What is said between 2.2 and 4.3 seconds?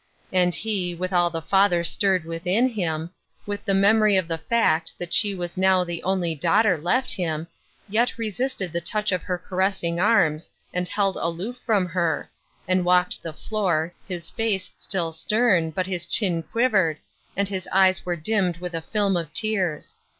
within him, with the memory of